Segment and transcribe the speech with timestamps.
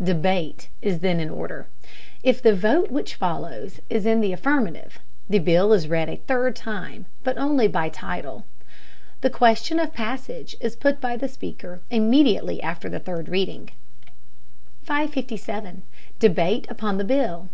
[0.00, 1.66] Debate is then in order.
[2.22, 6.54] If the vote which follows is in the affirmative, the bill is read a third
[6.54, 8.46] time, but only by title.
[9.20, 13.70] The question of passage is put by the Speaker immediately after the third reading.
[14.84, 15.82] 557.
[16.20, 17.48] DEBATE UPON THE BILL.